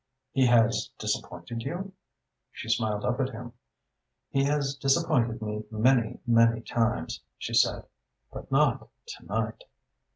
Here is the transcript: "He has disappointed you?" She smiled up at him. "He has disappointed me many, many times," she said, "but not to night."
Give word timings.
"He 0.31 0.47
has 0.47 0.89
disappointed 0.97 1.61
you?" 1.61 1.93
She 2.51 2.69
smiled 2.69 3.05
up 3.05 3.19
at 3.19 3.29
him. 3.29 3.53
"He 4.31 4.45
has 4.45 4.73
disappointed 4.73 5.43
me 5.43 5.63
many, 5.69 6.17
many 6.25 6.61
times," 6.61 7.21
she 7.37 7.53
said, 7.53 7.85
"but 8.33 8.51
not 8.51 8.89
to 9.09 9.25
night." 9.27 9.63